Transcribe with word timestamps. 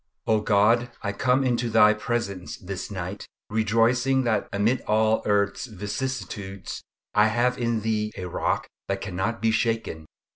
O 0.25 0.41
God, 0.41 0.89
I 1.03 1.11
come 1.11 1.43
into 1.43 1.69
Thy 1.69 1.93
presence 1.93 2.57
this 2.57 2.89
night, 2.89 3.27
rejoicing 3.51 4.23
that 4.23 4.49
amid 4.51 4.81
all 4.87 5.21
earth's 5.27 5.67
vicissitudes, 5.67 6.81
I 7.13 7.27
have 7.27 7.59
in 7.59 7.81
Thee 7.81 8.11
a 8.17 8.25
rock 8.27 8.65
that 8.87 8.99
cannot 9.01 9.43
be 9.43 9.51
shaken. 9.51 10.07